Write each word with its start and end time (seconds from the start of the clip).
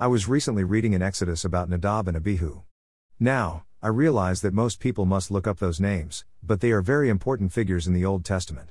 I 0.00 0.06
was 0.06 0.28
recently 0.28 0.62
reading 0.62 0.92
in 0.92 1.02
Exodus 1.02 1.44
about 1.44 1.68
Nadab 1.68 2.06
and 2.06 2.16
Abihu. 2.16 2.62
Now, 3.18 3.64
I 3.82 3.88
realize 3.88 4.42
that 4.42 4.54
most 4.54 4.78
people 4.78 5.06
must 5.06 5.28
look 5.28 5.48
up 5.48 5.58
those 5.58 5.80
names, 5.80 6.24
but 6.40 6.60
they 6.60 6.70
are 6.70 6.80
very 6.80 7.08
important 7.08 7.52
figures 7.52 7.88
in 7.88 7.94
the 7.94 8.04
Old 8.04 8.24
Testament. 8.24 8.70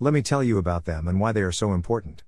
Let 0.00 0.14
me 0.14 0.22
tell 0.22 0.42
you 0.42 0.56
about 0.56 0.86
them 0.86 1.06
and 1.06 1.20
why 1.20 1.32
they 1.32 1.42
are 1.42 1.52
so 1.52 1.74
important. 1.74 2.24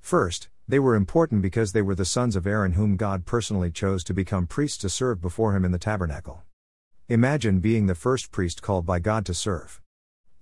First, 0.00 0.50
they 0.68 0.78
were 0.78 0.96
important 0.96 1.40
because 1.40 1.72
they 1.72 1.80
were 1.80 1.94
the 1.94 2.04
sons 2.04 2.36
of 2.36 2.46
Aaron 2.46 2.74
whom 2.74 2.98
God 2.98 3.24
personally 3.24 3.70
chose 3.70 4.04
to 4.04 4.12
become 4.12 4.46
priests 4.46 4.76
to 4.82 4.90
serve 4.90 5.22
before 5.22 5.56
him 5.56 5.64
in 5.64 5.72
the 5.72 5.78
tabernacle. 5.78 6.42
Imagine 7.08 7.58
being 7.58 7.86
the 7.86 7.94
first 7.94 8.30
priest 8.30 8.60
called 8.60 8.84
by 8.84 8.98
God 8.98 9.24
to 9.24 9.32
serve. 9.32 9.80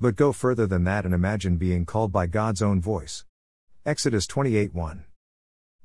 But 0.01 0.17
go 0.17 0.33
further 0.33 0.67
than 0.67 0.83
that 0.83 1.05
and 1.05 1.15
imagine 1.15 1.59
being 1.59 1.87
called 1.87 2.11
by 2.11 2.27
God's 2.27 2.61
own 2.61 2.81
voice. 2.81 3.25
Exodus 3.85 4.27
28 4.27 4.75
1. 4.75 5.05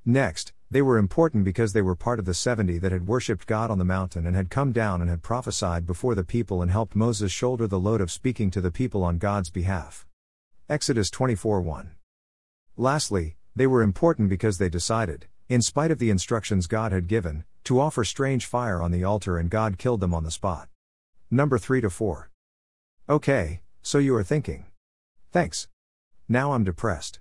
Next, 0.03 0.53
they 0.71 0.81
were 0.81 0.97
important 0.97 1.43
because 1.43 1.73
they 1.73 1.81
were 1.81 1.97
part 1.97 2.17
of 2.17 2.23
the 2.23 2.33
70 2.33 2.77
that 2.77 2.93
had 2.93 3.05
worshipped 3.05 3.45
God 3.45 3.69
on 3.69 3.77
the 3.77 3.83
mountain 3.83 4.25
and 4.25 4.37
had 4.37 4.49
come 4.49 4.71
down 4.71 5.01
and 5.01 5.09
had 5.09 5.21
prophesied 5.21 5.85
before 5.85 6.15
the 6.15 6.23
people 6.23 6.61
and 6.61 6.71
helped 6.71 6.95
Moses 6.95 7.29
shoulder 7.29 7.67
the 7.67 7.77
load 7.79 7.99
of 7.99 8.09
speaking 8.09 8.49
to 8.51 8.61
the 8.61 8.71
people 8.71 9.03
on 9.03 9.17
God's 9.17 9.49
behalf. 9.49 10.07
Exodus 10.69 11.09
24 11.09 11.59
1. 11.59 11.91
Lastly, 12.77 13.35
they 13.53 13.67
were 13.67 13.81
important 13.81 14.29
because 14.29 14.59
they 14.59 14.69
decided, 14.69 15.27
in 15.49 15.61
spite 15.61 15.91
of 15.91 15.99
the 15.99 16.09
instructions 16.09 16.67
God 16.67 16.93
had 16.93 17.09
given, 17.09 17.43
to 17.65 17.81
offer 17.81 18.05
strange 18.05 18.45
fire 18.45 18.81
on 18.81 18.91
the 18.91 19.03
altar 19.03 19.37
and 19.37 19.49
God 19.49 19.77
killed 19.77 19.99
them 19.99 20.13
on 20.13 20.23
the 20.23 20.31
spot. 20.31 20.69
Number 21.29 21.57
3 21.57 21.81
to 21.81 21.89
4. 21.89 22.29
Okay, 23.09 23.61
so 23.81 23.97
you 23.97 24.15
are 24.15 24.23
thinking. 24.23 24.67
Thanks. 25.31 25.67
Now 26.29 26.53
I'm 26.53 26.63
depressed. 26.63 27.19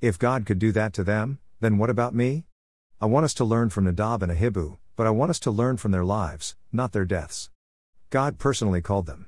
If 0.00 0.18
God 0.18 0.44
could 0.44 0.58
do 0.58 0.72
that 0.72 0.92
to 0.94 1.04
them, 1.04 1.38
then 1.60 1.78
what 1.78 1.90
about 1.90 2.12
me? 2.12 2.47
I 3.00 3.06
want 3.06 3.22
us 3.22 3.34
to 3.34 3.44
learn 3.44 3.70
from 3.70 3.84
Nadab 3.84 4.24
and 4.24 4.32
Abihu, 4.32 4.76
but 4.96 5.06
I 5.06 5.10
want 5.10 5.30
us 5.30 5.38
to 5.40 5.52
learn 5.52 5.76
from 5.76 5.92
their 5.92 6.04
lives, 6.04 6.56
not 6.72 6.90
their 6.90 7.04
deaths. 7.04 7.48
God 8.10 8.40
personally 8.40 8.82
called 8.82 9.06
them. 9.06 9.26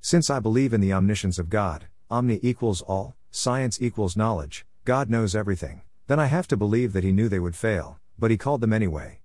Since 0.00 0.30
I 0.30 0.40
believe 0.40 0.74
in 0.74 0.80
the 0.80 0.92
omniscience 0.92 1.38
of 1.38 1.48
God, 1.48 1.86
omni 2.10 2.40
equals 2.42 2.82
all, 2.82 3.14
science 3.30 3.80
equals 3.80 4.16
knowledge, 4.16 4.66
God 4.84 5.10
knows 5.10 5.36
everything, 5.36 5.82
then 6.08 6.18
I 6.18 6.26
have 6.26 6.48
to 6.48 6.56
believe 6.56 6.92
that 6.92 7.04
He 7.04 7.12
knew 7.12 7.28
they 7.28 7.38
would 7.38 7.54
fail, 7.54 8.00
but 8.18 8.32
He 8.32 8.36
called 8.36 8.60
them 8.60 8.72
anyway. 8.72 9.20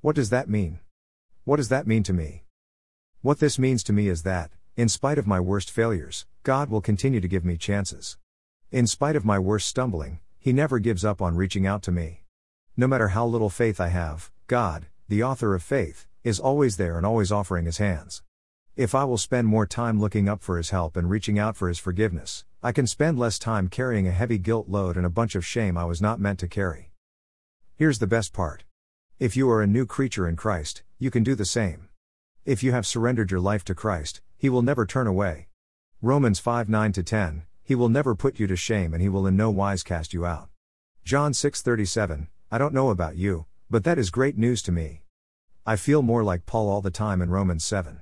What 0.00 0.16
does 0.16 0.30
that 0.30 0.48
mean? 0.48 0.80
What 1.44 1.56
does 1.56 1.68
that 1.68 1.86
mean 1.86 2.04
to 2.04 2.14
me? 2.14 2.44
What 3.20 3.38
this 3.38 3.58
means 3.58 3.84
to 3.84 3.92
me 3.92 4.08
is 4.08 4.22
that, 4.22 4.50
in 4.78 4.88
spite 4.88 5.18
of 5.18 5.26
my 5.26 5.40
worst 5.40 5.70
failures, 5.70 6.24
God 6.42 6.70
will 6.70 6.80
continue 6.80 7.20
to 7.20 7.28
give 7.28 7.44
me 7.44 7.58
chances. 7.58 8.16
In 8.72 8.86
spite 8.86 9.14
of 9.14 9.26
my 9.26 9.38
worst 9.38 9.68
stumbling, 9.68 10.20
He 10.38 10.54
never 10.54 10.78
gives 10.78 11.04
up 11.04 11.20
on 11.20 11.36
reaching 11.36 11.66
out 11.66 11.82
to 11.82 11.92
me. 11.92 12.22
No 12.78 12.86
matter 12.86 13.08
how 13.08 13.24
little 13.26 13.48
faith 13.48 13.80
I 13.80 13.88
have, 13.88 14.30
God, 14.48 14.84
the 15.08 15.22
author 15.22 15.54
of 15.54 15.62
faith, 15.62 16.06
is 16.22 16.38
always 16.38 16.76
there 16.76 16.98
and 16.98 17.06
always 17.06 17.32
offering 17.32 17.64
His 17.64 17.78
hands. 17.78 18.22
If 18.76 18.94
I 18.94 19.04
will 19.04 19.16
spend 19.16 19.48
more 19.48 19.64
time 19.64 19.98
looking 19.98 20.28
up 20.28 20.42
for 20.42 20.58
His 20.58 20.68
help 20.68 20.94
and 20.94 21.08
reaching 21.08 21.38
out 21.38 21.56
for 21.56 21.68
His 21.68 21.78
forgiveness, 21.78 22.44
I 22.62 22.72
can 22.72 22.86
spend 22.86 23.18
less 23.18 23.38
time 23.38 23.68
carrying 23.68 24.06
a 24.06 24.10
heavy 24.10 24.36
guilt 24.36 24.68
load 24.68 24.98
and 24.98 25.06
a 25.06 25.10
bunch 25.10 25.34
of 25.34 25.46
shame 25.46 25.78
I 25.78 25.86
was 25.86 26.02
not 26.02 26.20
meant 26.20 26.38
to 26.40 26.48
carry. 26.48 26.92
Here's 27.76 27.98
the 27.98 28.06
best 28.06 28.34
part. 28.34 28.64
If 29.18 29.38
you 29.38 29.48
are 29.48 29.62
a 29.62 29.66
new 29.66 29.86
creature 29.86 30.28
in 30.28 30.36
Christ, 30.36 30.82
you 30.98 31.10
can 31.10 31.22
do 31.22 31.34
the 31.34 31.46
same. 31.46 31.88
If 32.44 32.62
you 32.62 32.72
have 32.72 32.86
surrendered 32.86 33.30
your 33.30 33.40
life 33.40 33.64
to 33.64 33.74
Christ, 33.74 34.20
He 34.36 34.50
will 34.50 34.60
never 34.60 34.84
turn 34.84 35.06
away. 35.06 35.48
Romans 36.02 36.40
5 36.40 36.68
9 36.68 36.92
10, 36.92 37.46
He 37.64 37.74
will 37.74 37.88
never 37.88 38.14
put 38.14 38.38
you 38.38 38.46
to 38.46 38.56
shame 38.56 38.92
and 38.92 39.00
He 39.00 39.08
will 39.08 39.26
in 39.26 39.34
no 39.34 39.48
wise 39.48 39.82
cast 39.82 40.12
you 40.12 40.26
out. 40.26 40.50
John 41.04 41.32
6 41.32 41.62
37, 41.62 42.28
I 42.48 42.58
don't 42.58 42.74
know 42.74 42.90
about 42.90 43.16
you, 43.16 43.46
but 43.68 43.82
that 43.82 43.98
is 43.98 44.10
great 44.10 44.38
news 44.38 44.62
to 44.62 44.72
me. 44.72 45.02
I 45.66 45.74
feel 45.74 46.00
more 46.00 46.22
like 46.22 46.46
Paul 46.46 46.68
all 46.68 46.80
the 46.80 46.92
time 46.92 47.20
in 47.20 47.28
Romans 47.28 47.64
7. 47.64 48.00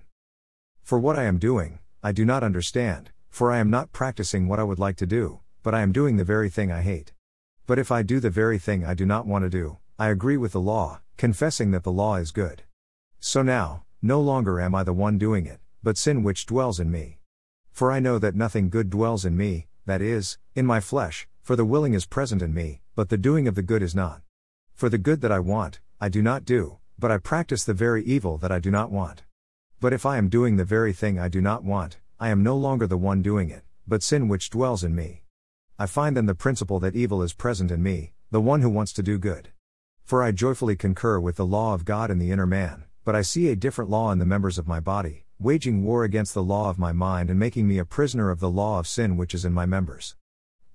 For 0.83 0.99
what 0.99 1.19
I 1.19 1.25
am 1.25 1.39
doing, 1.39 1.79
I 2.03 2.13
do 2.13 2.27
not 2.27 2.45
understand, 2.45 3.11
for 3.31 3.51
I 3.51 3.57
am 3.57 3.71
not 3.71 3.93
practicing 3.93 4.47
what 4.47 4.61
I 4.61 4.63
would 4.65 4.79
like 4.79 4.97
to 4.97 5.07
do, 5.07 5.41
but 5.63 5.75
I 5.75 5.81
am 5.81 5.93
doing 5.93 6.19
the 6.19 6.25
very 6.25 6.51
thing 6.51 6.71
I 6.71 6.83
hate. 6.83 7.15
But 7.67 7.79
if 7.79 7.91
I 7.91 8.03
do 8.03 8.21
the 8.21 8.29
very 8.29 8.59
thing 8.59 8.85
I 8.85 8.93
do 8.93 9.07
not 9.07 9.27
want 9.27 9.45
to 9.45 9.49
do, 9.49 9.79
I 9.99 10.11
agree 10.11 10.37
with 10.37 10.53
the 10.53 10.61
law, 10.61 11.01
confessing 11.17 11.71
that 11.71 11.83
the 11.83 11.91
law 11.91 12.17
is 12.17 12.31
good. 12.31 12.65
So 13.21 13.41
now, 13.41 13.85
no 14.03 14.21
longer 14.21 14.61
am 14.61 14.75
I 14.75 14.83
the 14.83 14.93
one 14.93 15.17
doing 15.17 15.47
it, 15.47 15.61
but 15.83 15.97
sin 15.97 16.23
which 16.23 16.45
dwells 16.45 16.79
in 16.79 16.91
me. 16.91 17.19
For 17.73 17.91
I 17.91 17.99
know 17.99 18.19
that 18.19 18.35
nothing 18.35 18.69
good 18.69 18.91
dwells 18.91 19.25
in 19.25 19.39
me, 19.39 19.69
that 19.87 20.03
is, 20.03 20.37
in 20.55 20.67
my 20.67 20.81
flesh, 20.81 21.27
for 21.41 21.57
the 21.57 21.65
willing 21.65 21.95
is 21.95 22.05
present 22.05 22.43
in 22.43 22.53
me, 22.53 22.83
but 22.95 23.09
the 23.09 23.17
doing 23.17 23.49
of 23.49 23.55
the 23.55 23.63
good 23.63 23.83
is 23.83 23.95
not. 23.95 24.21
For 24.75 24.89
the 24.89 24.99
good 24.99 25.21
that 25.21 25.31
I 25.31 25.39
want, 25.39 25.79
I 26.01 26.09
do 26.09 26.21
not 26.21 26.45
do, 26.45 26.79
but 26.99 27.13
I 27.13 27.19
practice 27.19 27.63
the 27.63 27.75
very 27.75 28.03
evil 28.05 28.39
that 28.39 28.51
I 28.51 28.59
do 28.59 28.73
not 28.73 28.91
want. 28.91 29.23
But 29.81 29.93
if 29.93 30.05
I 30.05 30.19
am 30.19 30.29
doing 30.29 30.57
the 30.57 30.65
very 30.65 30.93
thing 30.93 31.17
I 31.17 31.29
do 31.29 31.41
not 31.41 31.63
want, 31.63 31.99
I 32.19 32.31
am 32.31 32.43
no 32.43 32.57
longer 32.57 32.89
the 32.89 32.97
one 32.97 33.23
doing 33.23 33.51
it, 33.51 33.63
but 33.87 34.03
sin 34.03 34.27
which 34.27 34.51
dwells 34.51 34.83
in 34.83 34.95
me. 34.95 35.23
I 35.79 35.87
find 35.87 36.17
then 36.17 36.27
the 36.27 36.35
principle 36.35 36.81
that 36.81 36.97
evil 36.97 37.23
is 37.23 37.33
present 37.33 37.71
in 37.71 37.85
me, 37.85 38.15
the 38.33 38.41
one 38.41 38.63
who 38.63 38.69
wants 38.69 38.93
to 38.95 39.03
do 39.03 39.17
good. 39.17 39.51
For 40.05 40.25
I 40.25 40.33
joyfully 40.33 40.75
concur 40.75 41.21
with 41.21 41.37
the 41.37 41.47
law 41.47 41.73
of 41.73 41.85
God 41.85 42.11
in 42.11 42.19
the 42.19 42.33
inner 42.33 42.47
man, 42.47 42.85
but 43.05 43.15
I 43.15 43.23
see 43.23 43.49
a 43.49 43.57
different 43.57 43.91
law 43.91 44.11
in 44.11 44.19
the 44.19 44.27
members 44.27 44.59
of 44.59 44.67
my 44.67 44.81
body, 44.81 45.27
waging 45.39 45.85
war 45.85 46.03
against 46.03 46.35
the 46.35 46.43
law 46.43 46.69
of 46.69 46.81
my 46.81 46.93
mind 46.93 47.31
and 47.31 47.39
making 47.39 47.69
me 47.69 47.79
a 47.79 47.85
prisoner 47.85 48.31
of 48.31 48.41
the 48.41 48.51
law 48.51 48.81
of 48.81 48.89
sin 48.89 49.17
which 49.17 49.35
is 49.35 49.45
in 49.45 49.53
my 49.53 49.67
members. 49.67 50.17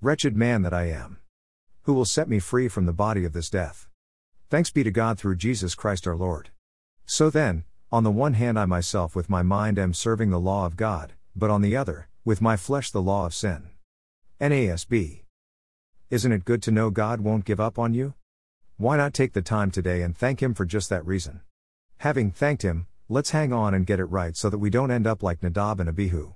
Wretched 0.01 0.37
man 0.37 0.61
that 0.61 0.73
I 0.73 0.85
am! 0.85 1.17
Who 1.83 1.93
will 1.93 2.05
set 2.05 2.29
me 2.29 2.39
free 2.39 2.69
from 2.69 2.85
the 2.85 2.93
body 2.93 3.25
of 3.25 3.33
this 3.33 3.49
death? 3.49 3.88
Thanks 4.49 4.71
be 4.71 4.83
to 4.83 4.89
God 4.89 5.19
through 5.19 5.35
Jesus 5.35 5.75
Christ 5.75 6.07
our 6.07 6.15
Lord. 6.15 6.49
So 7.05 7.29
then, 7.29 7.65
on 7.91 8.03
the 8.03 8.09
one 8.09 8.33
hand, 8.33 8.57
I 8.57 8.65
myself 8.65 9.15
with 9.15 9.29
my 9.29 9.43
mind 9.43 9.77
am 9.77 9.93
serving 9.93 10.31
the 10.31 10.39
law 10.39 10.65
of 10.65 10.75
God, 10.75 11.13
but 11.35 11.51
on 11.51 11.61
the 11.61 11.77
other, 11.77 12.09
with 12.25 12.41
my 12.41 12.57
flesh 12.57 12.89
the 12.89 12.99
law 13.01 13.27
of 13.27 13.35
sin. 13.35 13.69
NASB. 14.41 15.21
Isn't 16.09 16.31
it 16.31 16.45
good 16.45 16.63
to 16.63 16.71
know 16.71 16.89
God 16.89 17.21
won't 17.21 17.45
give 17.45 17.59
up 17.59 17.77
on 17.77 17.93
you? 17.93 18.15
Why 18.77 18.97
not 18.97 19.13
take 19.13 19.33
the 19.33 19.43
time 19.43 19.69
today 19.69 20.01
and 20.01 20.17
thank 20.17 20.41
Him 20.41 20.55
for 20.55 20.66
just 20.66 20.89
that 20.89 21.05
reason? 21.05 21.41
Having 21.99 22.31
thanked 22.31 22.63
Him, 22.63 22.87
let's 23.07 23.29
hang 23.29 23.53
on 23.53 23.75
and 23.75 23.85
get 23.85 23.99
it 23.99 24.05
right 24.05 24.35
so 24.35 24.49
that 24.49 24.57
we 24.57 24.71
don't 24.71 24.89
end 24.89 25.05
up 25.05 25.21
like 25.21 25.43
Nadab 25.43 25.79
and 25.79 25.89
Abihu. 25.89 26.33